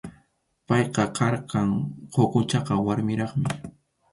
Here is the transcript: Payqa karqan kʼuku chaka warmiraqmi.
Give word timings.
Payqa 0.67 1.03
karqan 1.17 1.69
kʼuku 2.13 2.39
chaka 2.49 2.73
warmiraqmi. 2.85 3.47